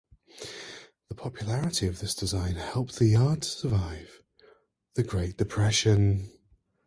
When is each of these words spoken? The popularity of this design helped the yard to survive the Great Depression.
The 1.09 1.15
popularity 1.15 1.85
of 1.85 1.99
this 1.99 2.15
design 2.15 2.55
helped 2.55 2.95
the 2.97 3.05
yard 3.09 3.43
to 3.43 3.49
survive 3.49 4.23
the 4.95 5.03
Great 5.03 5.37
Depression. 5.37 6.31